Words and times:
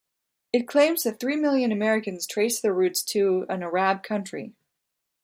It 0.51 0.67
claims 0.67 1.03
that 1.03 1.19
three 1.19 1.35
million 1.35 1.71
Americans 1.71 2.25
trace 2.25 2.59
their 2.59 2.73
roots 2.73 3.03
to 3.03 3.45
an 3.49 3.61
Arab 3.61 4.01
country. 4.01 4.55